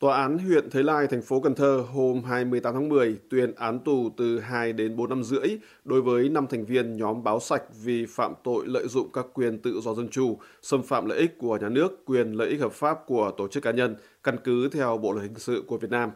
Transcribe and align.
Tòa 0.00 0.16
án 0.16 0.38
huyện 0.38 0.70
Thới 0.70 0.84
Lai, 0.84 1.06
thành 1.06 1.22
phố 1.22 1.40
Cần 1.40 1.54
Thơ 1.54 1.84
hôm 1.92 2.22
28 2.24 2.74
tháng 2.74 2.88
10 2.88 3.18
tuyên 3.30 3.54
án 3.54 3.78
tù 3.80 4.10
từ 4.16 4.40
2 4.40 4.72
đến 4.72 4.96
4 4.96 5.08
năm 5.08 5.22
rưỡi 5.22 5.58
đối 5.84 6.02
với 6.02 6.28
5 6.28 6.46
thành 6.50 6.64
viên 6.64 6.96
nhóm 6.96 7.24
báo 7.24 7.40
sạch 7.40 7.62
vì 7.84 8.06
phạm 8.06 8.34
tội 8.44 8.66
lợi 8.66 8.88
dụng 8.88 9.08
các 9.12 9.26
quyền 9.34 9.58
tự 9.58 9.80
do 9.80 9.94
dân 9.94 10.08
chủ, 10.08 10.38
xâm 10.62 10.82
phạm 10.82 11.06
lợi 11.06 11.18
ích 11.18 11.38
của 11.38 11.56
nhà 11.56 11.68
nước, 11.68 12.04
quyền 12.04 12.32
lợi 12.32 12.48
ích 12.48 12.60
hợp 12.60 12.72
pháp 12.72 12.98
của 13.06 13.30
tổ 13.36 13.48
chức 13.48 13.62
cá 13.62 13.70
nhân, 13.70 13.96
căn 14.22 14.36
cứ 14.44 14.68
theo 14.68 14.98
Bộ 14.98 15.12
luật 15.12 15.24
hình 15.24 15.38
sự 15.38 15.64
của 15.66 15.78
Việt 15.78 15.90
Nam. 15.90 16.10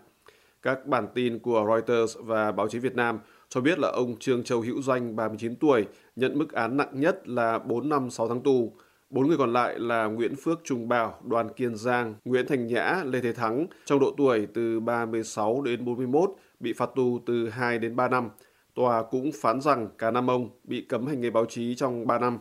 Các 0.62 0.86
bản 0.86 1.06
tin 1.14 1.38
của 1.38 1.66
Reuters 1.68 2.16
và 2.20 2.52
báo 2.52 2.68
chí 2.68 2.78
Việt 2.78 2.96
Nam 2.96 3.18
cho 3.48 3.60
biết 3.60 3.78
là 3.78 3.88
ông 3.88 4.16
Trương 4.18 4.44
Châu 4.44 4.60
Hữu 4.60 4.82
Doanh, 4.82 5.16
39 5.16 5.56
tuổi, 5.56 5.86
nhận 6.16 6.38
mức 6.38 6.52
án 6.52 6.76
nặng 6.76 7.00
nhất 7.00 7.28
là 7.28 7.58
4 7.58 7.88
năm 7.88 8.10
6 8.10 8.28
tháng 8.28 8.40
tù. 8.40 8.72
Bốn 9.12 9.28
người 9.28 9.36
còn 9.36 9.52
lại 9.52 9.78
là 9.78 10.06
Nguyễn 10.06 10.36
Phước 10.36 10.60
Trung 10.64 10.88
Bảo, 10.88 11.20
Đoàn 11.24 11.48
Kiên 11.48 11.76
Giang, 11.76 12.14
Nguyễn 12.24 12.46
Thành 12.46 12.66
Nhã, 12.66 13.02
Lê 13.04 13.20
Thế 13.20 13.32
Thắng 13.32 13.66
trong 13.84 14.00
độ 14.00 14.14
tuổi 14.16 14.46
từ 14.54 14.80
36 14.80 15.62
đến 15.62 15.84
41 15.84 16.30
bị 16.60 16.72
phạt 16.72 16.90
tù 16.94 17.18
từ 17.26 17.48
2 17.48 17.78
đến 17.78 17.96
3 17.96 18.08
năm. 18.08 18.28
Tòa 18.74 19.02
cũng 19.02 19.30
phán 19.42 19.60
rằng 19.60 19.88
cả 19.98 20.10
năm 20.10 20.30
ông 20.30 20.50
bị 20.64 20.86
cấm 20.88 21.06
hành 21.06 21.20
nghề 21.20 21.30
báo 21.30 21.46
chí 21.46 21.74
trong 21.74 22.06
3 22.06 22.18
năm. 22.18 22.38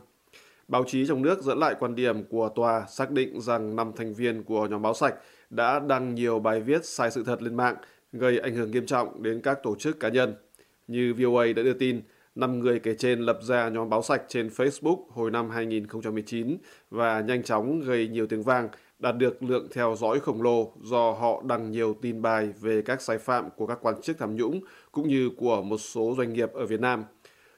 Báo 0.68 0.84
chí 0.88 1.08
trong 1.08 1.22
nước 1.22 1.44
dẫn 1.44 1.58
lại 1.58 1.76
quan 1.80 1.96
điểm 1.96 2.24
của 2.24 2.50
tòa 2.56 2.86
xác 2.90 3.12
định 3.12 3.42
rằng 3.42 3.76
năm 3.76 3.92
thành 3.96 4.14
viên 4.14 4.44
của 4.44 4.68
nhóm 4.68 4.82
báo 4.82 4.94
sạch 4.94 5.16
đã 5.50 5.80
đăng 5.80 6.16
nhiều 6.16 6.40
bài 6.40 6.62
viết 6.62 6.86
sai 6.86 7.12
sự 7.12 7.24
thật 7.24 7.42
lên 7.42 7.56
mạng, 7.56 7.76
gây 8.14 8.40
ảnh 8.40 8.56
hưởng 8.56 8.72
nghiêm 8.72 8.86
trọng 8.86 9.24
đến 9.24 9.42
các 9.42 9.60
tổ 9.64 9.76
chức 9.76 10.00
cá 10.00 10.10
nhân. 10.10 10.36
Như 10.88 11.14
VOA 11.18 11.46
đã 11.56 11.64
đưa 11.64 11.74
tin, 11.74 12.02
5 12.36 12.60
người 12.60 12.80
kể 12.80 12.96
trên 12.98 13.20
lập 13.20 13.40
ra 13.42 13.70
nhóm 13.70 13.90
báo 13.90 14.02
sạch 14.02 14.22
trên 14.28 14.48
Facebook 14.48 15.04
hồi 15.10 15.32
năm 15.32 15.50
2019 15.50 16.58
và 16.90 17.22
nhanh 17.22 17.44
chóng 17.44 17.82
gây 17.82 18.08
nhiều 18.08 18.28
tiếng 18.28 18.44
vang, 18.44 18.70
đạt 19.00 19.18
được 19.18 19.44
lượng 19.44 19.68
theo 19.74 19.96
dõi 19.98 20.20
khổng 20.20 20.42
lồ 20.42 20.74
do 20.82 21.12
họ 21.12 21.44
đăng 21.46 21.72
nhiều 21.72 21.96
tin 22.02 22.22
bài 22.22 22.50
về 22.62 22.82
các 22.82 23.02
sai 23.02 23.18
phạm 23.18 23.50
của 23.56 23.68
các 23.68 23.80
quan 23.82 24.02
chức 24.02 24.18
tham 24.18 24.36
nhũng 24.36 24.60
cũng 24.92 25.08
như 25.08 25.30
của 25.38 25.62
một 25.62 25.78
số 25.78 26.14
doanh 26.18 26.34
nghiệp 26.34 26.54
ở 26.54 26.66
Việt 26.66 26.80
Nam. 26.80 27.04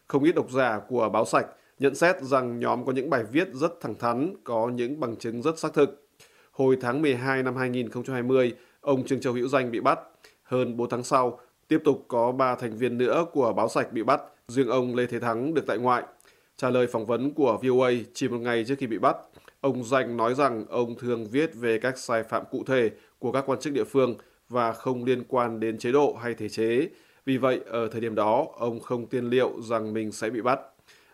Không 0.08 0.24
ít 0.24 0.36
độc 0.36 0.52
giả 0.52 0.80
của 0.88 1.10
báo 1.10 1.26
sạch 1.26 1.46
nhận 1.80 1.96
xét 1.96 2.22
rằng 2.22 2.60
nhóm 2.60 2.86
có 2.86 2.92
những 2.92 3.10
bài 3.10 3.24
viết 3.32 3.48
rất 3.54 3.72
thẳng 3.82 3.96
thắn, 3.96 4.34
có 4.44 4.70
những 4.70 5.00
bằng 5.00 5.16
chứng 5.16 5.42
rất 5.42 5.60
xác 5.60 5.74
thực. 5.74 6.08
Hồi 6.52 6.78
tháng 6.82 7.02
12 7.02 7.44
năm 7.44 7.56
2020, 7.56 8.54
ông 8.82 9.06
Trương 9.06 9.22
Châu 9.22 9.34
Hữu 9.34 9.48
Danh 9.48 9.72
bị 9.72 9.80
bắt. 9.80 10.00
Hơn 10.44 10.78
4 10.78 10.90
tháng 10.90 11.04
sau, 11.04 11.40
tiếp 11.68 11.82
tục 11.84 12.06
có 12.08 12.32
3 12.32 12.56
thành 12.56 12.78
viên 12.78 12.98
nữa 12.98 13.26
của 13.34 13.54
báo 13.54 13.70
sạch 13.70 13.92
bị 13.92 14.04
bắt 14.04 14.22
riêng 14.48 14.68
ông 14.68 14.96
Lê 14.96 15.06
Thế 15.06 15.20
Thắng 15.20 15.54
được 15.54 15.64
tại 15.68 15.78
ngoại. 15.78 16.04
Trả 16.58 16.70
lời 16.70 16.88
phỏng 16.88 17.06
vấn 17.06 17.34
của 17.34 17.60
VOA 17.64 17.92
chỉ 18.14 18.28
một 18.28 18.38
ngày 18.38 18.66
trước 18.66 18.76
khi 18.78 18.88
bị 18.88 18.98
bắt, 18.98 19.18
ông 19.62 19.84
Danh 19.84 20.18
nói 20.18 20.36
rằng 20.36 20.66
ông 20.70 20.96
thường 21.00 21.26
viết 21.32 21.52
về 21.56 21.78
các 21.78 21.98
sai 21.98 22.24
phạm 22.24 22.44
cụ 22.52 22.64
thể 22.68 22.92
của 23.20 23.32
các 23.32 23.44
quan 23.48 23.60
chức 23.60 23.74
địa 23.74 23.84
phương 23.84 24.16
và 24.50 24.74
không 24.74 25.04
liên 25.04 25.24
quan 25.28 25.60
đến 25.60 25.78
chế 25.78 25.92
độ 25.92 26.14
hay 26.22 26.34
thể 26.34 26.50
chế. 26.50 26.88
Vì 27.26 27.38
vậy, 27.38 27.60
ở 27.66 27.88
thời 27.88 28.02
điểm 28.02 28.16
đó, 28.16 28.48
ông 28.58 28.80
không 28.80 29.06
tiên 29.06 29.30
liệu 29.30 29.62
rằng 29.62 29.94
mình 29.94 30.12
sẽ 30.12 30.30
bị 30.30 30.42
bắt. 30.42 30.60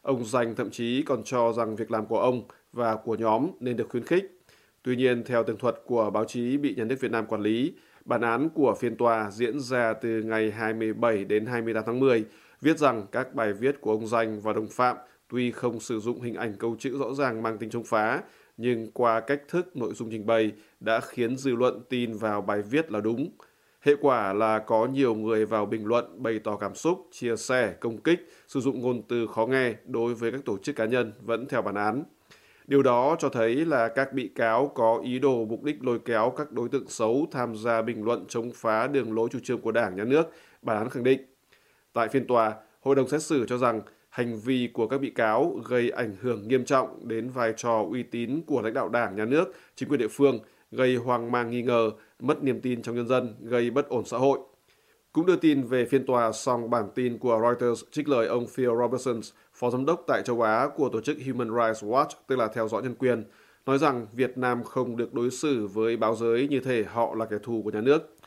Ông 0.01 0.25
Danh 0.25 0.55
thậm 0.55 0.69
chí 0.69 1.01
còn 1.01 1.23
cho 1.23 1.53
rằng 1.53 1.75
việc 1.75 1.91
làm 1.91 2.05
của 2.05 2.19
ông 2.19 2.43
và 2.73 2.95
của 2.95 3.15
nhóm 3.15 3.47
nên 3.59 3.77
được 3.77 3.89
khuyến 3.89 4.03
khích. 4.03 4.39
Tuy 4.83 4.95
nhiên, 4.95 5.23
theo 5.23 5.43
tường 5.43 5.57
thuật 5.57 5.75
của 5.85 6.09
báo 6.09 6.25
chí 6.25 6.57
bị 6.57 6.75
nhà 6.75 6.83
nước 6.83 6.95
Việt 6.99 7.11
Nam 7.11 7.25
quản 7.25 7.41
lý, 7.41 7.73
bản 8.05 8.21
án 8.21 8.49
của 8.49 8.75
phiên 8.79 8.95
tòa 8.95 9.31
diễn 9.31 9.59
ra 9.59 9.93
từ 9.93 10.21
ngày 10.23 10.51
27 10.51 11.25
đến 11.25 11.45
28 11.45 11.83
tháng 11.85 11.99
10 11.99 12.25
viết 12.61 12.77
rằng 12.77 13.05
các 13.11 13.33
bài 13.33 13.53
viết 13.53 13.81
của 13.81 13.91
ông 13.91 14.07
Danh 14.07 14.41
và 14.41 14.53
đồng 14.53 14.67
phạm 14.67 14.97
tuy 15.29 15.51
không 15.51 15.79
sử 15.79 15.99
dụng 15.99 16.21
hình 16.21 16.35
ảnh 16.35 16.53
câu 16.59 16.75
chữ 16.79 16.97
rõ 16.99 17.13
ràng 17.13 17.43
mang 17.43 17.57
tính 17.57 17.69
chống 17.69 17.83
phá, 17.83 18.21
nhưng 18.57 18.91
qua 18.91 19.19
cách 19.19 19.41
thức 19.47 19.77
nội 19.77 19.93
dung 19.93 20.09
trình 20.11 20.25
bày 20.25 20.51
đã 20.79 20.99
khiến 20.99 21.37
dư 21.37 21.55
luận 21.55 21.81
tin 21.89 22.13
vào 22.13 22.41
bài 22.41 22.61
viết 22.61 22.91
là 22.91 23.01
đúng. 23.01 23.29
Hệ 23.81 23.95
quả 24.01 24.33
là 24.33 24.59
có 24.59 24.85
nhiều 24.85 25.15
người 25.15 25.45
vào 25.45 25.65
bình 25.65 25.85
luận 25.85 26.23
bày 26.23 26.39
tỏ 26.43 26.55
cảm 26.55 26.75
xúc, 26.75 27.07
chia 27.11 27.35
sẻ, 27.35 27.73
công 27.79 27.97
kích, 27.97 28.19
sử 28.47 28.59
dụng 28.59 28.81
ngôn 28.81 29.01
từ 29.07 29.27
khó 29.27 29.45
nghe 29.45 29.73
đối 29.85 30.13
với 30.13 30.31
các 30.31 30.41
tổ 30.45 30.57
chức 30.57 30.75
cá 30.75 30.85
nhân 30.85 31.13
vẫn 31.25 31.45
theo 31.49 31.61
bản 31.61 31.75
án. 31.75 32.03
Điều 32.67 32.83
đó 32.83 33.15
cho 33.19 33.29
thấy 33.29 33.55
là 33.55 33.87
các 33.87 34.13
bị 34.13 34.27
cáo 34.35 34.67
có 34.67 35.01
ý 35.03 35.19
đồ 35.19 35.45
mục 35.45 35.63
đích 35.63 35.83
lôi 35.83 35.99
kéo 35.99 36.33
các 36.37 36.51
đối 36.51 36.69
tượng 36.69 36.87
xấu 36.87 37.27
tham 37.31 37.55
gia 37.55 37.81
bình 37.81 38.03
luận 38.03 38.25
chống 38.27 38.51
phá 38.55 38.87
đường 38.87 39.13
lối 39.13 39.29
chủ 39.31 39.39
trương 39.43 39.61
của 39.61 39.71
Đảng, 39.71 39.95
Nhà 39.95 40.03
nước, 40.03 40.23
bản 40.61 40.77
án 40.77 40.89
khẳng 40.89 41.03
định. 41.03 41.28
Tại 41.99 42.09
phiên 42.09 42.27
tòa, 42.27 42.55
hội 42.81 42.95
đồng 42.95 43.07
xét 43.07 43.23
xử 43.23 43.45
cho 43.45 43.57
rằng 43.57 43.81
hành 44.09 44.39
vi 44.39 44.69
của 44.73 44.87
các 44.87 45.01
bị 45.01 45.09
cáo 45.09 45.61
gây 45.69 45.89
ảnh 45.89 46.15
hưởng 46.21 46.47
nghiêm 46.47 46.65
trọng 46.65 47.07
đến 47.07 47.29
vai 47.29 47.53
trò 47.57 47.85
uy 47.91 48.03
tín 48.03 48.41
của 48.47 48.61
lãnh 48.61 48.73
đạo 48.73 48.89
đảng, 48.89 49.15
nhà 49.15 49.25
nước, 49.25 49.53
chính 49.75 49.89
quyền 49.89 49.99
địa 49.99 50.07
phương, 50.07 50.39
gây 50.71 50.95
hoang 50.95 51.31
mang 51.31 51.49
nghi 51.49 51.61
ngờ, 51.61 51.91
mất 52.19 52.43
niềm 52.43 52.61
tin 52.61 52.81
trong 52.81 52.95
nhân 52.95 53.07
dân, 53.07 53.35
gây 53.41 53.69
bất 53.69 53.89
ổn 53.89 54.05
xã 54.05 54.17
hội. 54.17 54.39
Cũng 55.11 55.25
đưa 55.25 55.35
tin 55.35 55.63
về 55.63 55.85
phiên 55.85 56.05
tòa, 56.05 56.31
song 56.31 56.69
bản 56.69 56.85
tin 56.95 57.17
của 57.17 57.39
Reuters 57.41 57.83
trích 57.91 58.09
lời 58.09 58.27
ông 58.27 58.47
Phil 58.47 58.69
Robertson, 58.81 59.19
phó 59.53 59.69
giám 59.69 59.85
đốc 59.85 60.03
tại 60.07 60.21
châu 60.25 60.41
Á 60.41 60.67
của 60.75 60.89
tổ 60.89 61.01
chức 61.01 61.17
Human 61.25 61.49
Rights 61.49 61.83
Watch, 61.83 62.09
tức 62.27 62.35
là 62.35 62.47
theo 62.47 62.67
dõi 62.67 62.81
nhân 62.81 62.95
quyền, 62.95 63.23
nói 63.65 63.77
rằng 63.77 64.07
Việt 64.13 64.37
Nam 64.37 64.63
không 64.63 64.97
được 64.97 65.13
đối 65.13 65.31
xử 65.31 65.67
với 65.67 65.97
báo 65.97 66.15
giới 66.15 66.47
như 66.47 66.59
thể 66.59 66.83
họ 66.83 67.15
là 67.15 67.25
kẻ 67.25 67.37
thù 67.43 67.61
của 67.63 67.71
nhà 67.71 67.81
nước. 67.81 68.18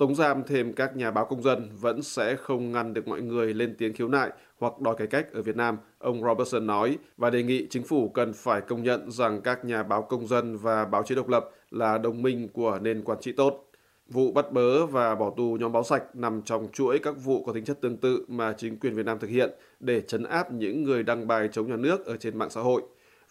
Tống 0.00 0.14
giam 0.14 0.42
thêm 0.46 0.72
các 0.72 0.96
nhà 0.96 1.10
báo 1.10 1.24
công 1.24 1.42
dân 1.42 1.68
vẫn 1.80 2.02
sẽ 2.02 2.36
không 2.36 2.72
ngăn 2.72 2.94
được 2.94 3.08
mọi 3.08 3.20
người 3.20 3.54
lên 3.54 3.74
tiếng 3.78 3.94
khiếu 3.94 4.08
nại 4.08 4.30
hoặc 4.58 4.80
đòi 4.80 4.94
cải 4.98 5.06
cách 5.06 5.32
ở 5.32 5.42
Việt 5.42 5.56
Nam, 5.56 5.78
ông 5.98 6.22
Robertson 6.22 6.66
nói, 6.66 6.98
và 7.16 7.30
đề 7.30 7.42
nghị 7.42 7.66
chính 7.70 7.82
phủ 7.82 8.08
cần 8.08 8.32
phải 8.32 8.60
công 8.60 8.82
nhận 8.82 9.10
rằng 9.10 9.40
các 9.40 9.64
nhà 9.64 9.82
báo 9.82 10.02
công 10.02 10.26
dân 10.26 10.56
và 10.56 10.84
báo 10.84 11.02
chí 11.02 11.14
độc 11.14 11.28
lập 11.28 11.50
là 11.70 11.98
đồng 11.98 12.22
minh 12.22 12.48
của 12.48 12.78
nền 12.82 13.02
quản 13.04 13.20
trị 13.20 13.32
tốt. 13.32 13.70
Vụ 14.08 14.32
bắt 14.32 14.52
bớ 14.52 14.86
và 14.86 15.14
bỏ 15.14 15.32
tù 15.36 15.56
nhóm 15.60 15.72
báo 15.72 15.82
sạch 15.82 16.02
nằm 16.14 16.42
trong 16.42 16.68
chuỗi 16.72 16.98
các 16.98 17.14
vụ 17.24 17.44
có 17.44 17.52
tính 17.52 17.64
chất 17.64 17.80
tương 17.80 17.96
tự 17.96 18.24
mà 18.28 18.52
chính 18.52 18.78
quyền 18.78 18.94
Việt 18.94 19.06
Nam 19.06 19.18
thực 19.18 19.30
hiện 19.30 19.50
để 19.80 20.00
chấn 20.00 20.24
áp 20.24 20.52
những 20.52 20.82
người 20.82 21.02
đăng 21.02 21.26
bài 21.26 21.48
chống 21.52 21.68
nhà 21.70 21.76
nước 21.76 22.06
ở 22.06 22.16
trên 22.16 22.38
mạng 22.38 22.50
xã 22.50 22.60
hội. 22.60 22.82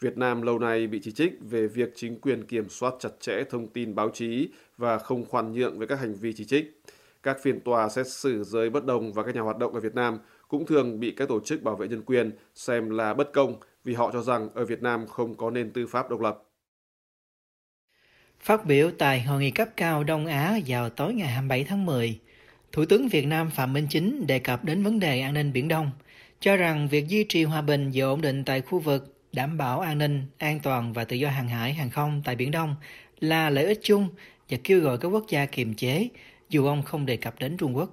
Việt 0.02 0.18
Nam 0.18 0.42
lâu 0.42 0.60
nay 0.60 0.88
bị 0.88 1.00
chỉ 1.04 1.12
trích 1.12 1.34
về 1.42 1.68
việc 1.68 1.90
chính 1.96 2.22
quyền 2.22 2.46
kiểm 2.46 2.70
soát 2.70 2.94
chặt 3.00 3.10
chẽ 3.20 3.44
thông 3.50 3.68
tin 3.68 3.96
báo 3.96 4.10
chí 4.10 4.50
và 4.78 4.98
không 4.98 5.26
khoan 5.26 5.54
nhượng 5.54 5.78
với 5.78 5.88
các 5.88 6.00
hành 6.00 6.14
vi 6.14 6.34
chỉ 6.34 6.46
trích. 6.46 6.82
Các 7.24 7.38
phiên 7.44 7.60
tòa 7.60 7.90
xét 7.90 8.08
xử 8.08 8.44
giới 8.44 8.70
bất 8.70 8.86
đồng 8.86 9.14
và 9.14 9.24
các 9.24 9.36
nhà 9.36 9.42
hoạt 9.42 9.58
động 9.58 9.74
ở 9.74 9.80
Việt 9.80 9.96
Nam 9.96 10.18
cũng 10.48 10.66
thường 10.66 11.00
bị 11.00 11.12
các 11.12 11.28
tổ 11.28 11.40
chức 11.40 11.64
bảo 11.64 11.76
vệ 11.76 11.88
nhân 11.88 12.02
quyền 12.06 12.32
xem 12.56 12.90
là 12.90 13.14
bất 13.14 13.34
công 13.34 13.60
vì 13.84 13.94
họ 13.94 14.12
cho 14.14 14.22
rằng 14.22 14.50
ở 14.54 14.66
Việt 14.66 14.82
Nam 14.82 15.08
không 15.08 15.38
có 15.38 15.50
nền 15.50 15.72
tư 15.72 15.88
pháp 15.88 16.10
độc 16.10 16.22
lập. 16.22 16.44
Phát 18.40 18.66
biểu 18.66 18.92
tại 18.98 19.22
hội 19.22 19.40
nghị 19.40 19.52
cấp 19.52 19.70
cao 19.78 20.04
Đông 20.04 20.26
Á 20.26 20.60
vào 20.68 20.90
tối 20.90 21.14
ngày 21.14 21.28
27 21.28 21.64
tháng 21.64 21.86
10, 21.86 22.20
Thủ 22.72 22.86
tướng 22.86 23.08
Việt 23.08 23.26
Nam 23.26 23.50
Phạm 23.56 23.74
Minh 23.74 23.88
Chính 23.90 24.28
đề 24.28 24.40
cập 24.40 24.66
đến 24.66 24.84
vấn 24.84 25.00
đề 25.00 25.22
an 25.22 25.34
ninh 25.34 25.54
Biển 25.54 25.68
Đông, 25.68 25.92
cho 26.40 26.56
rằng 26.56 26.88
việc 26.88 27.08
duy 27.08 27.24
trì 27.24 27.44
hòa 27.44 27.62
bình 27.62 27.92
và 27.94 28.06
ổn 28.06 28.22
định 28.22 28.44
tại 28.46 28.62
khu 28.62 28.80
vực 28.80 29.19
đảm 29.34 29.58
bảo 29.58 29.80
an 29.80 29.98
ninh, 29.98 30.26
an 30.38 30.60
toàn 30.60 30.94
và 30.94 31.04
tự 31.04 31.16
do 31.16 31.30
hàng 31.30 31.48
hải, 31.48 31.74
hàng 31.74 31.90
không 31.90 32.22
tại 32.26 32.36
Biển 32.36 32.52
Đông 32.52 32.76
là 33.20 33.50
lợi 33.50 33.66
ích 33.66 33.80
chung 33.84 34.10
và 34.50 34.58
kêu 34.64 34.80
gọi 34.80 34.98
các 34.98 35.08
quốc 35.08 35.26
gia 35.30 35.46
kiềm 35.46 35.74
chế, 35.74 36.08
dù 36.50 36.66
ông 36.66 36.84
không 36.84 37.06
đề 37.06 37.18
cập 37.18 37.40
đến 37.40 37.58
Trung 37.58 37.78
Quốc. 37.78 37.90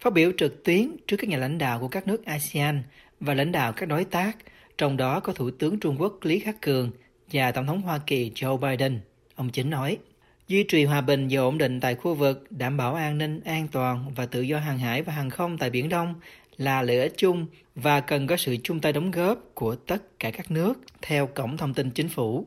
Phát 0.00 0.12
biểu 0.12 0.32
trực 0.38 0.64
tuyến 0.64 0.96
trước 1.06 1.16
các 1.16 1.30
nhà 1.30 1.36
lãnh 1.36 1.58
đạo 1.58 1.80
của 1.80 1.88
các 1.88 2.06
nước 2.06 2.24
ASEAN 2.24 2.82
và 3.20 3.34
lãnh 3.34 3.52
đạo 3.52 3.72
các 3.72 3.88
đối 3.88 4.04
tác, 4.04 4.36
trong 4.78 4.96
đó 4.96 5.20
có 5.20 5.32
Thủ 5.32 5.50
tướng 5.50 5.80
Trung 5.80 5.96
Quốc 6.00 6.18
Lý 6.22 6.38
Khắc 6.38 6.60
Cường 6.60 6.90
và 7.32 7.52
Tổng 7.52 7.66
thống 7.66 7.82
Hoa 7.82 7.98
Kỳ 8.06 8.30
Joe 8.34 8.56
Biden, 8.56 9.00
ông 9.34 9.50
Chính 9.50 9.70
nói, 9.70 9.98
duy 10.48 10.62
trì 10.62 10.84
hòa 10.84 11.00
bình 11.00 11.28
và 11.30 11.40
ổn 11.40 11.58
định 11.58 11.80
tại 11.80 11.94
khu 11.94 12.14
vực, 12.14 12.46
đảm 12.50 12.76
bảo 12.76 12.94
an 12.94 13.18
ninh, 13.18 13.40
an 13.44 13.68
toàn 13.68 14.12
và 14.16 14.26
tự 14.26 14.40
do 14.40 14.58
hàng 14.58 14.78
hải 14.78 15.02
và 15.02 15.12
hàng 15.12 15.30
không 15.30 15.58
tại 15.58 15.70
Biển 15.70 15.88
Đông 15.88 16.14
là 16.60 16.82
lợi 16.82 17.00
ích 17.00 17.12
chung 17.16 17.46
và 17.74 18.00
cần 18.00 18.26
có 18.26 18.36
sự 18.36 18.56
chung 18.62 18.80
tay 18.80 18.92
đóng 18.92 19.10
góp 19.10 19.38
của 19.54 19.74
tất 19.74 20.18
cả 20.18 20.30
các 20.30 20.50
nước 20.50 20.74
theo 21.02 21.26
cổng 21.26 21.56
thông 21.56 21.74
tin 21.74 21.90
chính 21.90 22.08
phủ. 22.08 22.46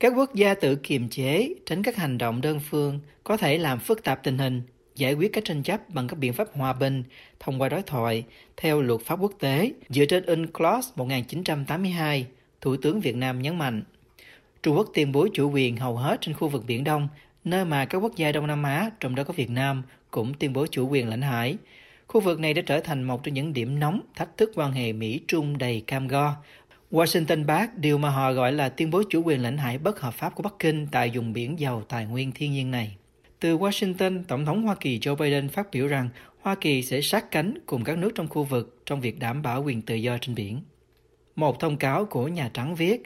Các 0.00 0.12
quốc 0.16 0.34
gia 0.34 0.54
tự 0.54 0.74
kiềm 0.74 1.08
chế, 1.08 1.54
tránh 1.66 1.82
các 1.82 1.96
hành 1.96 2.18
động 2.18 2.40
đơn 2.40 2.60
phương 2.70 3.00
có 3.24 3.36
thể 3.36 3.58
làm 3.58 3.78
phức 3.78 4.04
tạp 4.04 4.22
tình 4.24 4.38
hình, 4.38 4.62
giải 4.96 5.14
quyết 5.14 5.32
các 5.32 5.44
tranh 5.44 5.62
chấp 5.62 5.88
bằng 5.88 6.08
các 6.08 6.18
biện 6.18 6.32
pháp 6.32 6.48
hòa 6.52 6.72
bình 6.72 7.02
thông 7.40 7.60
qua 7.60 7.68
đối 7.68 7.82
thoại 7.82 8.24
theo 8.56 8.82
luật 8.82 9.00
pháp 9.00 9.20
quốc 9.20 9.32
tế 9.38 9.72
dựa 9.88 10.04
trên 10.04 10.26
UNCLOS 10.26 10.88
1982, 10.96 12.26
Thủ 12.60 12.76
tướng 12.76 13.00
Việt 13.00 13.16
Nam 13.16 13.42
nhấn 13.42 13.58
mạnh. 13.58 13.82
Trung 14.62 14.76
Quốc 14.76 14.88
tuyên 14.94 15.12
bố 15.12 15.28
chủ 15.32 15.50
quyền 15.50 15.76
hầu 15.76 15.96
hết 15.96 16.20
trên 16.20 16.34
khu 16.34 16.48
vực 16.48 16.64
Biển 16.66 16.84
Đông, 16.84 17.08
nơi 17.44 17.64
mà 17.64 17.84
các 17.84 17.98
quốc 17.98 18.16
gia 18.16 18.32
Đông 18.32 18.46
Nam 18.46 18.62
Á, 18.62 18.90
trong 19.00 19.14
đó 19.14 19.24
có 19.24 19.32
Việt 19.32 19.50
Nam, 19.50 19.82
cũng 20.10 20.34
tuyên 20.34 20.52
bố 20.52 20.66
chủ 20.66 20.88
quyền 20.88 21.08
lãnh 21.08 21.22
hải, 21.22 21.56
Khu 22.10 22.20
vực 22.20 22.40
này 22.40 22.54
đã 22.54 22.62
trở 22.66 22.80
thành 22.80 23.02
một 23.02 23.22
trong 23.22 23.34
những 23.34 23.52
điểm 23.52 23.78
nóng 23.78 24.00
thách 24.14 24.36
thức 24.36 24.52
quan 24.54 24.72
hệ 24.72 24.92
Mỹ-Trung 24.92 25.58
đầy 25.58 25.82
cam 25.86 26.08
go. 26.08 26.34
Washington 26.90 27.46
bác 27.46 27.78
điều 27.78 27.98
mà 27.98 28.10
họ 28.10 28.32
gọi 28.32 28.52
là 28.52 28.68
tuyên 28.68 28.90
bố 28.90 29.02
chủ 29.10 29.22
quyền 29.22 29.42
lãnh 29.42 29.58
hải 29.58 29.78
bất 29.78 30.00
hợp 30.00 30.14
pháp 30.14 30.34
của 30.34 30.42
Bắc 30.42 30.54
Kinh 30.58 30.86
tại 30.92 31.10
vùng 31.14 31.32
biển 31.32 31.58
giàu 31.58 31.82
tài 31.88 32.06
nguyên 32.06 32.32
thiên 32.32 32.52
nhiên 32.52 32.70
này. 32.70 32.96
Từ 33.40 33.58
Washington, 33.58 34.24
Tổng 34.28 34.46
thống 34.46 34.62
Hoa 34.62 34.74
Kỳ 34.74 34.98
Joe 34.98 35.16
Biden 35.16 35.48
phát 35.48 35.70
biểu 35.70 35.86
rằng 35.86 36.08
Hoa 36.40 36.54
Kỳ 36.54 36.82
sẽ 36.82 37.00
sát 37.00 37.30
cánh 37.30 37.54
cùng 37.66 37.84
các 37.84 37.98
nước 37.98 38.10
trong 38.14 38.28
khu 38.28 38.44
vực 38.44 38.82
trong 38.86 39.00
việc 39.00 39.18
đảm 39.18 39.42
bảo 39.42 39.62
quyền 39.62 39.82
tự 39.82 39.94
do 39.94 40.18
trên 40.20 40.34
biển. 40.34 40.60
Một 41.36 41.60
thông 41.60 41.76
cáo 41.76 42.04
của 42.04 42.28
Nhà 42.28 42.50
Trắng 42.54 42.74
viết, 42.74 43.02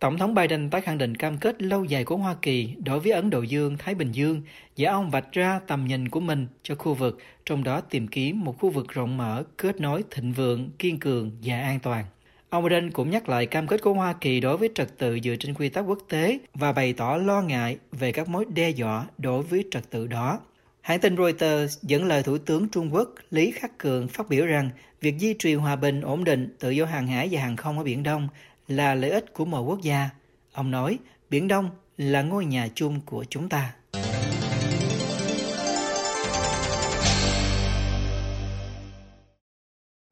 Tổng 0.00 0.18
thống 0.18 0.34
Biden 0.34 0.70
tái 0.70 0.80
khẳng 0.80 0.98
định 0.98 1.14
cam 1.14 1.38
kết 1.38 1.62
lâu 1.62 1.84
dài 1.84 2.04
của 2.04 2.16
Hoa 2.16 2.34
Kỳ 2.42 2.74
đối 2.84 3.00
với 3.00 3.12
Ấn 3.12 3.30
Độ 3.30 3.42
Dương, 3.42 3.76
Thái 3.78 3.94
Bình 3.94 4.12
Dương 4.12 4.42
và 4.76 4.90
ông 4.90 5.10
vạch 5.10 5.32
ra 5.32 5.60
tầm 5.66 5.84
nhìn 5.84 6.08
của 6.08 6.20
mình 6.20 6.46
cho 6.62 6.74
khu 6.74 6.94
vực, 6.94 7.18
trong 7.46 7.64
đó 7.64 7.80
tìm 7.80 8.08
kiếm 8.08 8.44
một 8.44 8.58
khu 8.58 8.70
vực 8.70 8.88
rộng 8.88 9.16
mở, 9.16 9.44
kết 9.56 9.80
nối, 9.80 10.04
thịnh 10.10 10.32
vượng, 10.32 10.70
kiên 10.78 10.98
cường 10.98 11.30
và 11.42 11.60
an 11.60 11.80
toàn. 11.80 12.04
Ông 12.50 12.64
Biden 12.64 12.90
cũng 12.90 13.10
nhắc 13.10 13.28
lại 13.28 13.46
cam 13.46 13.66
kết 13.66 13.82
của 13.82 13.92
Hoa 13.92 14.12
Kỳ 14.12 14.40
đối 14.40 14.56
với 14.56 14.68
trật 14.74 14.98
tự 14.98 15.18
dựa 15.24 15.36
trên 15.40 15.54
quy 15.54 15.68
tắc 15.68 15.84
quốc 15.88 15.98
tế 16.08 16.38
và 16.54 16.72
bày 16.72 16.92
tỏ 16.92 17.16
lo 17.16 17.42
ngại 17.42 17.78
về 17.92 18.12
các 18.12 18.28
mối 18.28 18.44
đe 18.54 18.70
dọa 18.70 19.06
đối 19.18 19.42
với 19.42 19.64
trật 19.70 19.90
tự 19.90 20.06
đó. 20.06 20.40
Hãng 20.80 21.00
tin 21.00 21.16
Reuters 21.16 21.78
dẫn 21.82 22.04
lời 22.04 22.22
Thủ 22.22 22.38
tướng 22.38 22.68
Trung 22.68 22.94
Quốc 22.94 23.14
Lý 23.30 23.50
Khắc 23.50 23.78
Cường 23.78 24.08
phát 24.08 24.28
biểu 24.28 24.46
rằng 24.46 24.70
việc 25.00 25.18
duy 25.18 25.34
trì 25.38 25.54
hòa 25.54 25.76
bình, 25.76 26.00
ổn 26.00 26.24
định, 26.24 26.56
tự 26.60 26.70
do 26.70 26.84
hàng 26.84 27.06
hải 27.06 27.28
và 27.30 27.40
hàng 27.40 27.56
không 27.56 27.78
ở 27.78 27.84
Biển 27.84 28.02
Đông 28.02 28.28
là 28.68 28.94
lợi 28.94 29.10
ích 29.10 29.34
của 29.34 29.44
mọi 29.44 29.62
quốc 29.62 29.82
gia. 29.82 30.10
Ông 30.52 30.70
nói, 30.70 30.98
Biển 31.30 31.48
Đông 31.48 31.70
là 31.96 32.22
ngôi 32.22 32.44
nhà 32.44 32.68
chung 32.74 33.00
của 33.06 33.24
chúng 33.28 33.48
ta. 33.48 33.74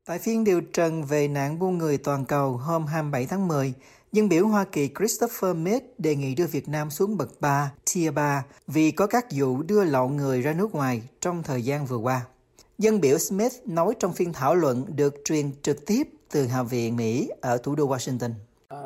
Tại 0.06 0.18
phiên 0.18 0.44
điều 0.44 0.60
trần 0.60 1.04
về 1.04 1.28
nạn 1.28 1.58
buôn 1.58 1.78
người 1.78 1.98
toàn 1.98 2.24
cầu 2.24 2.56
hôm 2.56 2.86
27 2.86 3.26
tháng 3.26 3.48
10, 3.48 3.72
dân 4.12 4.28
biểu 4.28 4.46
Hoa 4.46 4.64
Kỳ 4.64 4.90
Christopher 4.98 5.56
Meade 5.56 5.86
đề 5.98 6.16
nghị 6.16 6.34
đưa 6.34 6.46
Việt 6.46 6.68
Nam 6.68 6.90
xuống 6.90 7.16
bậc 7.16 7.40
3, 7.40 7.72
Tier 7.94 8.14
3, 8.14 8.44
vì 8.66 8.90
có 8.90 9.06
các 9.06 9.26
vụ 9.30 9.62
đưa 9.62 9.84
lậu 9.84 10.08
người 10.08 10.42
ra 10.42 10.52
nước 10.52 10.74
ngoài 10.74 11.02
trong 11.20 11.42
thời 11.42 11.62
gian 11.62 11.86
vừa 11.86 11.96
qua. 11.96 12.20
Dân 12.78 13.00
biểu 13.00 13.18
Smith 13.18 13.52
nói 13.66 13.94
trong 13.98 14.12
phiên 14.12 14.32
thảo 14.32 14.54
luận 14.54 14.84
được 14.96 15.14
truyền 15.24 15.50
trực 15.62 15.86
tiếp 15.86 16.08
từ 16.32 16.46
Hạ 16.46 16.62
viện 16.62 16.96
Mỹ 16.96 17.30
ở 17.40 17.58
thủ 17.58 17.74
đô 17.74 17.88
Washington. 17.88 18.30
Uh, 18.30 18.78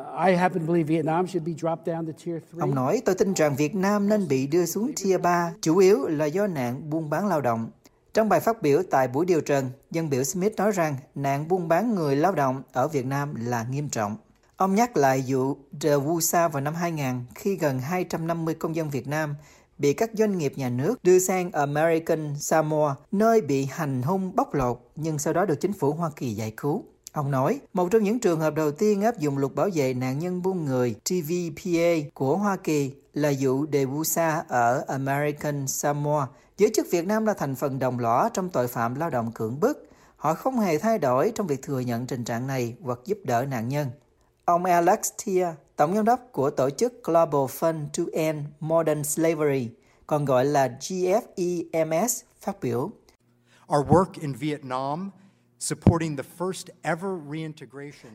Ông 2.59 2.75
nói, 2.75 3.01
tôi 3.05 3.15
tin 3.15 3.33
rằng 3.33 3.55
Việt 3.55 3.75
Nam 3.75 4.09
nên 4.09 4.27
bị 4.27 4.47
đưa 4.47 4.65
xuống 4.65 4.91
Tier 5.03 5.21
3, 5.21 5.53
chủ 5.61 5.77
yếu 5.77 6.07
là 6.07 6.25
do 6.25 6.47
nạn 6.47 6.89
buôn 6.89 7.09
bán 7.09 7.27
lao 7.27 7.41
động. 7.41 7.69
Trong 8.13 8.29
bài 8.29 8.39
phát 8.39 8.61
biểu 8.61 8.81
tại 8.91 9.07
buổi 9.07 9.25
điều 9.25 9.41
trần, 9.41 9.69
dân 9.91 10.09
biểu 10.09 10.23
Smith 10.23 10.55
nói 10.55 10.71
rằng 10.71 10.95
nạn 11.15 11.47
buôn 11.47 11.67
bán 11.67 11.95
người 11.95 12.15
lao 12.15 12.31
động 12.31 12.63
ở 12.71 12.87
Việt 12.87 13.05
Nam 13.05 13.33
là 13.35 13.65
nghiêm 13.71 13.89
trọng. 13.89 14.17
Ông 14.57 14.75
nhắc 14.75 14.97
lại 14.97 15.23
vụ 15.27 15.57
The 15.81 15.89
Wusa 15.89 16.49
vào 16.49 16.61
năm 16.61 16.73
2000 16.75 17.25
khi 17.35 17.55
gần 17.55 17.79
250 17.79 18.55
công 18.55 18.75
dân 18.75 18.89
Việt 18.89 19.07
Nam 19.07 19.35
bị 19.77 19.93
các 19.93 20.11
doanh 20.13 20.37
nghiệp 20.37 20.53
nhà 20.55 20.69
nước 20.69 21.03
đưa 21.03 21.19
sang 21.19 21.51
American 21.51 22.35
Samoa, 22.39 22.95
nơi 23.11 23.41
bị 23.41 23.65
hành 23.65 24.01
hung 24.01 24.35
bóc 24.35 24.53
lột 24.53 24.91
nhưng 24.95 25.19
sau 25.19 25.33
đó 25.33 25.45
được 25.45 25.61
chính 25.61 25.73
phủ 25.73 25.91
Hoa 25.91 26.09
Kỳ 26.15 26.33
giải 26.33 26.53
cứu. 26.57 26.83
Ông 27.17 27.31
nói, 27.31 27.59
một 27.73 27.87
trong 27.91 28.03
những 28.03 28.19
trường 28.19 28.39
hợp 28.39 28.55
đầu 28.55 28.71
tiên 28.71 29.01
áp 29.01 29.17
dụng 29.17 29.37
luật 29.37 29.55
bảo 29.55 29.69
vệ 29.73 29.93
nạn 29.93 30.19
nhân 30.19 30.41
buôn 30.41 30.65
người 30.65 30.95
TVPA 31.09 32.09
của 32.13 32.37
Hoa 32.37 32.55
Kỳ 32.55 32.91
là 33.13 33.31
vụ 33.39 33.65
Debusa 33.73 34.43
ở 34.47 34.83
American 34.87 35.67
Samoa. 35.67 36.27
Giới 36.57 36.71
chức 36.75 36.87
Việt 36.91 37.05
Nam 37.05 37.25
là 37.25 37.33
thành 37.33 37.55
phần 37.55 37.79
đồng 37.79 37.99
lõa 37.99 38.29
trong 38.33 38.49
tội 38.49 38.67
phạm 38.67 38.95
lao 38.95 39.09
động 39.09 39.31
cưỡng 39.31 39.59
bức. 39.59 39.89
Họ 40.15 40.33
không 40.33 40.59
hề 40.59 40.77
thay 40.77 40.99
đổi 40.99 41.31
trong 41.35 41.47
việc 41.47 41.61
thừa 41.61 41.79
nhận 41.79 42.07
tình 42.07 42.23
trạng 42.23 42.47
này 42.47 42.75
hoặc 42.81 42.99
giúp 43.05 43.17
đỡ 43.23 43.45
nạn 43.45 43.69
nhân. 43.69 43.87
Ông 44.45 44.65
Alex 44.65 44.99
Tia, 45.25 45.47
tổng 45.75 45.95
giám 45.95 46.05
đốc 46.05 46.19
của 46.31 46.49
tổ 46.49 46.69
chức 46.69 47.03
Global 47.03 47.45
Fund 47.59 47.87
to 47.97 48.03
End 48.13 48.45
Modern 48.59 49.03
Slavery, 49.03 49.69
còn 50.07 50.25
gọi 50.25 50.45
là 50.45 50.77
GFEMS, 50.79 52.23
phát 52.41 52.59
biểu. 52.61 52.91
Our 53.75 53.87
work 53.87 54.11
in 54.21 54.33
Vietnam 54.33 55.11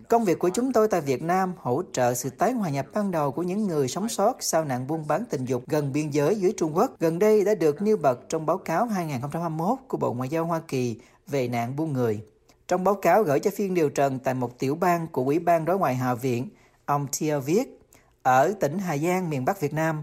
Công 0.08 0.24
việc 0.24 0.38
của 0.38 0.48
chúng 0.48 0.72
tôi 0.72 0.88
tại 0.88 1.00
Việt 1.00 1.22
Nam 1.22 1.52
hỗ 1.58 1.82
trợ 1.92 2.14
sự 2.14 2.30
tái 2.30 2.52
hòa 2.52 2.70
nhập 2.70 2.86
ban 2.94 3.10
đầu 3.10 3.32
của 3.32 3.42
những 3.42 3.66
người 3.66 3.88
sống 3.88 4.08
sót 4.08 4.36
sau 4.40 4.64
nạn 4.64 4.86
buôn 4.86 5.06
bán 5.06 5.24
tình 5.30 5.44
dục 5.44 5.64
gần 5.66 5.92
biên 5.92 6.10
giới 6.10 6.36
dưới 6.36 6.52
Trung 6.56 6.76
Quốc. 6.76 7.00
Gần 7.00 7.18
đây 7.18 7.44
đã 7.44 7.54
được 7.54 7.82
nêu 7.82 7.96
bật 7.96 8.28
trong 8.28 8.46
báo 8.46 8.58
cáo 8.58 8.86
2021 8.86 9.78
của 9.88 9.96
Bộ 9.96 10.12
Ngoại 10.12 10.28
giao 10.28 10.44
Hoa 10.44 10.60
Kỳ 10.68 11.00
về 11.26 11.48
nạn 11.48 11.76
buôn 11.76 11.92
người. 11.92 12.20
Trong 12.68 12.84
báo 12.84 12.94
cáo 12.94 13.22
gửi 13.22 13.40
cho 13.40 13.50
phiên 13.56 13.74
điều 13.74 13.90
trần 13.90 14.18
tại 14.18 14.34
một 14.34 14.58
tiểu 14.58 14.74
bang 14.74 15.06
của 15.12 15.24
Ủy 15.24 15.38
ban 15.38 15.64
Đối 15.64 15.78
ngoại 15.78 15.94
Hạ 15.94 16.14
viện, 16.14 16.48
ông 16.84 17.06
Thier 17.12 17.44
viết, 17.44 17.80
ở 18.22 18.52
tỉnh 18.60 18.78
Hà 18.78 18.98
Giang, 18.98 19.30
miền 19.30 19.44
Bắc 19.44 19.60
Việt 19.60 19.72
Nam, 19.72 20.02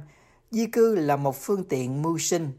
di 0.52 0.66
cư 0.66 0.96
là 0.96 1.16
một 1.16 1.36
phương 1.36 1.64
tiện 1.64 2.02
mưu 2.02 2.18
sinh, 2.18 2.52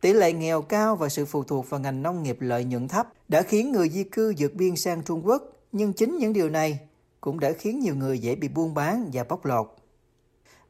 Tỷ 0.00 0.12
lệ 0.12 0.32
nghèo 0.32 0.62
cao 0.62 0.96
và 0.96 1.08
sự 1.08 1.24
phụ 1.24 1.44
thuộc 1.44 1.70
vào 1.70 1.80
ngành 1.80 2.02
nông 2.02 2.22
nghiệp 2.22 2.36
lợi 2.40 2.64
nhuận 2.64 2.88
thấp 2.88 3.06
đã 3.28 3.42
khiến 3.42 3.72
người 3.72 3.88
di 3.88 4.04
cư 4.04 4.34
vượt 4.38 4.54
biên 4.54 4.76
sang 4.76 5.02
Trung 5.02 5.26
Quốc, 5.26 5.42
nhưng 5.72 5.92
chính 5.92 6.16
những 6.16 6.32
điều 6.32 6.50
này 6.50 6.78
cũng 7.20 7.40
đã 7.40 7.52
khiến 7.52 7.80
nhiều 7.80 7.94
người 7.94 8.18
dễ 8.18 8.34
bị 8.34 8.48
buôn 8.48 8.74
bán 8.74 9.10
và 9.12 9.24
bóc 9.24 9.44
lột. 9.44 9.76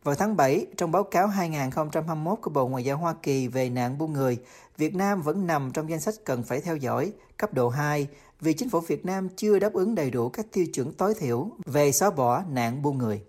Vào 0.05 0.15
tháng 0.15 0.37
7, 0.37 0.67
trong 0.77 0.93
báo 0.93 1.05
cáo 1.05 1.27
2021 1.27 2.39
của 2.43 2.51
Bộ 2.51 2.69
Ngoại 2.69 2.85
giao 2.85 2.97
Hoa 2.97 3.15
Kỳ 3.23 3.49
về 3.49 3.71
nạn 3.71 3.99
buôn 3.99 4.13
người, 4.13 4.39
Việt 4.77 4.95
Nam 4.95 5.23
vẫn 5.23 5.47
nằm 5.47 5.71
trong 5.75 5.91
danh 5.91 6.01
sách 6.01 6.15
cần 6.25 6.43
phải 6.43 6.61
theo 6.61 6.77
dõi, 6.77 7.13
cấp 7.37 7.55
độ 7.55 7.69
2, 7.69 8.07
vì 8.41 8.53
chính 8.53 8.71
phủ 8.71 8.81
Việt 8.81 9.05
Nam 9.07 9.29
chưa 9.37 9.59
đáp 9.59 9.73
ứng 9.73 9.95
đầy 9.95 10.11
đủ 10.11 10.29
các 10.29 10.47
tiêu 10.53 10.67
chuẩn 10.67 10.93
tối 10.93 11.15
thiểu 11.15 11.51
về 11.67 11.93
xóa 11.93 12.11
bỏ 12.11 12.43
nạn 12.51 12.83
buôn 12.83 12.99
người. 12.99 13.23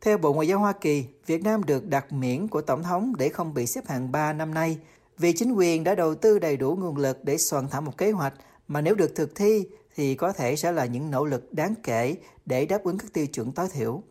Theo 0.00 0.18
Bộ 0.18 0.32
Ngoại 0.32 0.48
giao 0.48 0.58
Hoa 0.58 0.72
Kỳ, 0.72 1.04
Việt 1.26 1.42
Nam 1.42 1.64
được 1.64 1.86
đặt 1.86 2.12
miễn 2.12 2.48
của 2.48 2.60
Tổng 2.60 2.82
thống 2.82 3.12
để 3.18 3.28
không 3.28 3.54
bị 3.54 3.66
xếp 3.66 3.88
hạng 3.88 4.12
3 4.12 4.32
năm 4.32 4.54
nay 4.54 4.78
vì 5.18 5.32
chính 5.32 5.52
quyền 5.52 5.84
đã 5.84 5.94
đầu 5.94 6.14
tư 6.14 6.38
đầy 6.38 6.56
đủ 6.56 6.76
nguồn 6.76 6.96
lực 6.96 7.24
để 7.24 7.38
soạn 7.38 7.68
thảo 7.68 7.80
một 7.80 7.98
kế 7.98 8.10
hoạch 8.10 8.34
mà 8.68 8.80
nếu 8.80 8.94
được 8.94 9.14
thực 9.14 9.34
thi 9.34 9.66
thì 9.94 10.14
có 10.14 10.32
thể 10.32 10.56
sẽ 10.56 10.72
là 10.72 10.84
những 10.84 11.10
nỗ 11.10 11.24
lực 11.24 11.54
đáng 11.54 11.74
kể 11.82 12.16
để 12.46 12.66
đáp 12.66 12.84
ứng 12.84 12.98
các 12.98 13.12
tiêu 13.12 13.26
chuẩn 13.26 13.52
tối 13.52 13.68
thiểu. 13.72 14.02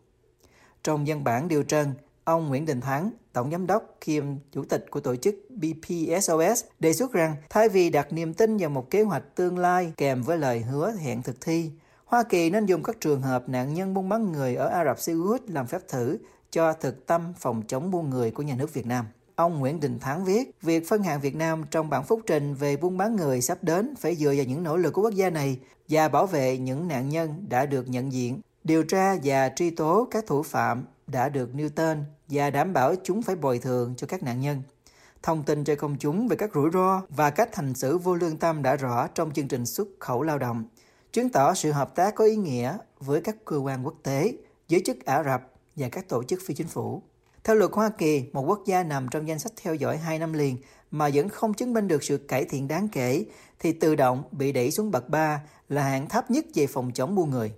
Trong 0.83 1.05
văn 1.07 1.23
bản 1.23 1.47
điều 1.47 1.63
trần, 1.63 1.93
ông 2.23 2.47
Nguyễn 2.47 2.65
Đình 2.65 2.81
Thắng, 2.81 3.11
Tổng 3.33 3.51
Giám 3.51 3.67
đốc 3.67 3.97
kiêm 4.01 4.25
Chủ 4.51 4.63
tịch 4.63 4.85
của 4.91 4.99
tổ 4.99 5.15
chức 5.15 5.35
BPSOS 5.49 6.63
đề 6.79 6.93
xuất 6.93 7.11
rằng 7.11 7.35
thay 7.49 7.69
vì 7.69 7.89
đặt 7.89 8.13
niềm 8.13 8.33
tin 8.33 8.57
vào 8.57 8.69
một 8.69 8.89
kế 8.89 9.03
hoạch 9.03 9.35
tương 9.35 9.57
lai 9.57 9.93
kèm 9.97 10.21
với 10.21 10.37
lời 10.37 10.59
hứa 10.59 10.91
hẹn 10.91 11.23
thực 11.23 11.41
thi, 11.41 11.71
Hoa 12.05 12.23
Kỳ 12.23 12.49
nên 12.49 12.65
dùng 12.65 12.83
các 12.83 12.97
trường 12.99 13.21
hợp 13.21 13.49
nạn 13.49 13.73
nhân 13.73 13.93
buôn 13.93 14.09
bán 14.09 14.31
người 14.31 14.55
ở 14.55 14.67
Ả 14.67 14.85
Rập 14.85 14.99
Xê 14.99 15.13
Út 15.13 15.41
làm 15.49 15.67
phép 15.67 15.81
thử 15.87 16.17
cho 16.51 16.73
thực 16.73 17.05
tâm 17.07 17.33
phòng 17.39 17.63
chống 17.67 17.91
buôn 17.91 18.09
người 18.09 18.31
của 18.31 18.43
nhà 18.43 18.55
nước 18.55 18.73
Việt 18.73 18.85
Nam. 18.85 19.05
Ông 19.35 19.59
Nguyễn 19.59 19.79
Đình 19.79 19.99
Thắng 19.99 20.25
viết, 20.25 20.51
việc 20.61 20.87
phân 20.87 21.03
hạng 21.03 21.21
Việt 21.21 21.35
Nam 21.35 21.63
trong 21.71 21.89
bản 21.89 22.03
phúc 22.03 22.21
trình 22.25 22.53
về 22.53 22.77
buôn 22.77 22.97
bán 22.97 23.15
người 23.15 23.41
sắp 23.41 23.57
đến 23.61 23.95
phải 23.95 24.15
dựa 24.15 24.33
vào 24.35 24.45
những 24.45 24.63
nỗ 24.63 24.77
lực 24.77 24.93
của 24.93 25.01
quốc 25.01 25.13
gia 25.13 25.29
này 25.29 25.59
và 25.89 26.09
bảo 26.09 26.25
vệ 26.27 26.57
những 26.57 26.87
nạn 26.87 27.09
nhân 27.09 27.45
đã 27.49 27.65
được 27.65 27.89
nhận 27.89 28.11
diện, 28.11 28.41
điều 28.63 28.83
tra 28.83 29.15
và 29.23 29.49
truy 29.55 29.69
tố 29.69 30.07
các 30.11 30.25
thủ 30.27 30.43
phạm 30.43 30.85
đã 31.07 31.29
được 31.29 31.55
nêu 31.55 31.69
tên 31.69 32.03
và 32.27 32.49
đảm 32.49 32.73
bảo 32.73 32.95
chúng 33.03 33.21
phải 33.21 33.35
bồi 33.35 33.59
thường 33.59 33.93
cho 33.97 34.07
các 34.07 34.23
nạn 34.23 34.41
nhân. 34.41 34.61
Thông 35.23 35.43
tin 35.43 35.63
cho 35.63 35.75
công 35.75 35.95
chúng 35.99 36.27
về 36.27 36.35
các 36.35 36.49
rủi 36.53 36.69
ro 36.73 37.01
và 37.09 37.29
cách 37.29 37.55
hành 37.55 37.73
xử 37.73 37.97
vô 37.97 38.15
lương 38.15 38.37
tâm 38.37 38.61
đã 38.61 38.75
rõ 38.75 39.07
trong 39.07 39.33
chương 39.33 39.47
trình 39.47 39.65
xuất 39.65 39.87
khẩu 39.99 40.23
lao 40.23 40.39
động, 40.39 40.65
chứng 41.13 41.29
tỏ 41.29 41.53
sự 41.53 41.71
hợp 41.71 41.95
tác 41.95 42.15
có 42.15 42.25
ý 42.25 42.35
nghĩa 42.35 42.77
với 42.99 43.21
các 43.21 43.35
cơ 43.45 43.57
quan 43.57 43.85
quốc 43.85 43.95
tế, 44.03 44.33
giới 44.67 44.81
chức 44.85 45.05
Ả 45.05 45.23
Rập 45.23 45.41
và 45.75 45.89
các 45.89 46.09
tổ 46.09 46.23
chức 46.23 46.39
phi 46.45 46.53
chính 46.53 46.67
phủ. 46.67 47.01
Theo 47.43 47.55
luật 47.55 47.71
Hoa 47.73 47.89
Kỳ, 47.89 48.23
một 48.33 48.41
quốc 48.41 48.61
gia 48.65 48.83
nằm 48.83 49.07
trong 49.11 49.27
danh 49.27 49.39
sách 49.39 49.51
theo 49.61 49.75
dõi 49.75 49.97
2 49.97 50.19
năm 50.19 50.33
liền 50.33 50.57
mà 50.91 51.09
vẫn 51.13 51.29
không 51.29 51.53
chứng 51.53 51.73
minh 51.73 51.87
được 51.87 52.03
sự 52.03 52.17
cải 52.17 52.45
thiện 52.45 52.67
đáng 52.67 52.87
kể 52.87 53.25
thì 53.59 53.73
tự 53.73 53.95
động 53.95 54.23
bị 54.31 54.51
đẩy 54.51 54.71
xuống 54.71 54.91
bậc 54.91 55.09
3 55.09 55.41
là 55.69 55.83
hạng 55.83 56.09
thấp 56.09 56.31
nhất 56.31 56.45
về 56.55 56.67
phòng 56.67 56.91
chống 56.93 57.15
buôn 57.15 57.29
người. 57.29 57.53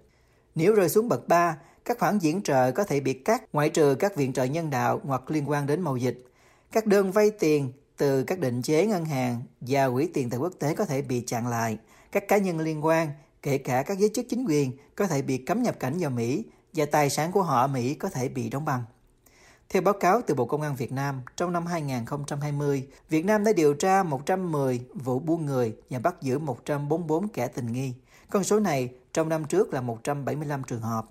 Nếu 0.56 0.74
rơi 0.74 0.90
xuống 0.90 1.10
bậc 1.10 1.28
3, 1.28 1.58
các 1.86 2.00
khoản 2.00 2.20
diễn 2.20 2.42
trợ 2.42 2.72
có 2.72 2.84
thể 2.84 3.00
bị 3.00 3.14
cắt 3.14 3.44
ngoại 3.54 3.70
trừ 3.70 3.96
các 3.96 4.16
viện 4.16 4.34
trợ 4.34 4.44
nhân 4.44 4.70
đạo 4.70 5.02
hoặc 5.04 5.32
liên 5.32 5.50
quan 5.50 5.68
đến 5.68 5.82
mậu 5.82 5.98
dịch. 5.98 6.26
Các 6.72 6.86
đơn 6.86 7.12
vay 7.12 7.32
tiền 7.32 7.72
từ 7.98 8.24
các 8.24 8.40
định 8.40 8.62
chế 8.62 8.86
ngân 8.86 9.06
hàng 9.06 9.42
và 9.62 9.90
quỹ 9.90 10.08
tiền 10.14 10.30
tệ 10.30 10.38
quốc 10.38 10.54
tế 10.60 10.76
có 10.76 10.86
thể 10.86 11.02
bị 11.02 11.22
chặn 11.22 11.48
lại. 11.48 11.78
Các 12.12 12.28
cá 12.28 12.38
nhân 12.38 12.60
liên 12.60 12.86
quan, 12.86 13.08
kể 13.42 13.58
cả 13.58 13.84
các 13.84 14.00
giới 14.00 14.10
chức 14.14 14.26
chính 14.30 14.46
quyền, 14.46 14.72
có 14.96 15.08
thể 15.08 15.22
bị 15.22 15.38
cấm 15.38 15.64
nhập 15.64 15.80
cảnh 15.80 15.98
vào 16.00 16.10
Mỹ 16.10 16.46
và 16.74 16.86
tài 16.86 17.10
sản 17.10 17.32
của 17.32 17.44
họ 17.44 17.62
ở 17.62 17.68
Mỹ 17.68 17.94
có 17.94 18.10
thể 18.10 18.30
bị 18.30 18.50
đóng 18.50 18.66
băng. 18.66 18.84
Theo 19.70 19.82
báo 19.82 19.94
cáo 19.94 20.22
từ 20.28 20.36
Bộ 20.36 20.46
Công 20.46 20.62
an 20.62 20.76
Việt 20.76 20.92
Nam, 20.92 21.22
trong 21.36 21.54
năm 21.54 21.66
2020, 21.66 22.88
Việt 23.10 23.26
Nam 23.26 23.44
đã 23.44 23.54
điều 23.54 23.74
tra 23.74 24.04
110 24.04 24.82
vụ 24.94 25.20
buôn 25.20 25.46
người 25.46 25.76
và 25.90 26.00
bắt 26.00 26.22
giữ 26.22 26.40
144 26.40 27.28
kẻ 27.28 27.48
tình 27.48 27.74
nghi. 27.74 27.94
Con 28.30 28.44
số 28.44 28.60
này 28.60 28.90
trong 29.14 29.30
năm 29.30 29.46
trước 29.46 29.74
là 29.74 29.82
175 29.82 30.64
trường 30.64 30.82
hợp. 30.82 31.06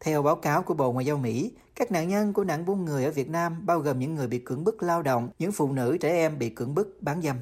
Theo 0.00 0.22
báo 0.22 0.36
cáo 0.36 0.62
của 0.62 0.74
Bộ 0.74 0.92
Ngoại 0.92 1.06
giao 1.06 1.16
Mỹ, 1.16 1.52
các 1.74 1.92
nạn 1.92 2.08
nhân 2.08 2.32
của 2.32 2.44
nạn 2.44 2.64
buôn 2.64 2.84
người 2.84 3.04
ở 3.04 3.10
Việt 3.10 3.30
Nam 3.30 3.66
bao 3.66 3.78
gồm 3.78 3.98
những 3.98 4.14
người 4.14 4.26
bị 4.26 4.38
cưỡng 4.38 4.64
bức 4.64 4.82
lao 4.82 5.02
động, 5.02 5.28
những 5.38 5.52
phụ 5.52 5.72
nữ, 5.72 5.98
trẻ 6.00 6.08
em 6.08 6.38
bị 6.38 6.50
cưỡng 6.50 6.74
bức 6.74 6.96
bán 7.00 7.22
dâm. 7.22 7.36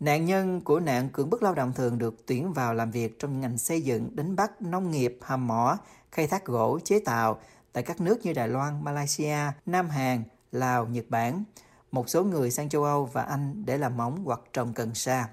Nạn 0.00 0.24
nhân 0.24 0.60
của 0.60 0.80
nạn 0.80 1.08
cưỡng 1.12 1.30
bức 1.30 1.42
lao 1.42 1.54
động 1.54 1.72
thường 1.76 1.98
được 1.98 2.26
tuyển 2.26 2.52
vào 2.52 2.74
làm 2.74 2.90
việc 2.90 3.18
trong 3.18 3.40
ngành 3.40 3.58
xây 3.58 3.82
dựng, 3.82 4.16
đánh 4.16 4.36
bắt, 4.36 4.62
nông 4.62 4.90
nghiệp, 4.90 5.18
hầm 5.20 5.46
mỏ, 5.46 5.78
khai 6.12 6.26
thác 6.26 6.44
gỗ, 6.44 6.78
chế 6.84 7.00
tạo, 7.00 7.40
tại 7.72 7.82
các 7.82 8.00
nước 8.00 8.26
như 8.26 8.32
Đài 8.32 8.48
Loan, 8.48 8.84
Malaysia, 8.84 9.38
Nam 9.66 9.88
Hàn, 9.88 10.22
Lào, 10.52 10.86
Nhật 10.86 11.04
Bản. 11.08 11.44
Một 11.92 12.08
số 12.08 12.24
người 12.24 12.50
sang 12.50 12.68
châu 12.68 12.84
Âu 12.84 13.06
và 13.06 13.22
Anh 13.22 13.62
để 13.66 13.78
làm 13.78 13.96
móng 13.96 14.24
hoặc 14.24 14.40
trồng 14.52 14.72
cần 14.72 14.94
sa. 14.94 15.28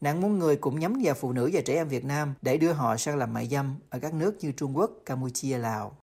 Nạn 0.00 0.20
muốn 0.20 0.38
người 0.38 0.56
cũng 0.56 0.78
nhắm 0.78 1.00
vào 1.02 1.14
phụ 1.14 1.32
nữ 1.32 1.50
và 1.52 1.60
trẻ 1.60 1.74
em 1.74 1.88
Việt 1.88 2.04
Nam 2.04 2.34
để 2.42 2.56
đưa 2.56 2.72
họ 2.72 2.96
sang 2.96 3.16
làm 3.16 3.32
mại 3.32 3.46
dâm 3.46 3.76
ở 3.90 3.98
các 3.98 4.14
nước 4.14 4.36
như 4.40 4.52
Trung 4.52 4.76
Quốc, 4.76 4.90
Campuchia, 5.06 5.58
Lào. 5.58 5.96